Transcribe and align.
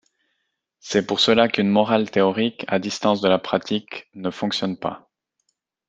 C’est 0.79 1.05
pour 1.05 1.19
cela 1.19 1.47
qu’une 1.47 1.69
morale 1.69 2.09
théorique, 2.09 2.65
à 2.67 2.79
distance 2.79 3.21
de 3.21 3.29
la 3.29 3.37
pratique, 3.37 4.09
ne 4.15 4.31
fonctionne 4.31 4.75
pas. 4.75 5.11